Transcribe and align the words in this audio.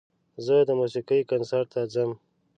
زه 0.45 0.55
د 0.67 0.69
موسیقۍ 0.79 1.21
کنسرت 1.31 1.67
ته 1.73 1.81
ځم. 1.93 2.11